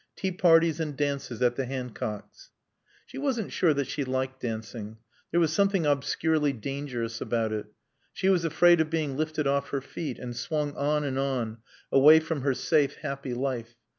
[0.15, 2.49] Tea parties and dances at the Hancocks'.
[3.05, 4.97] She wasn't sure that she liked dancing.
[5.29, 7.67] There was something obscurely dangerous about it.
[8.11, 11.59] She was afraid of being lifted off her feet and swung on and on,
[11.91, 13.75] away from her safe, happy life.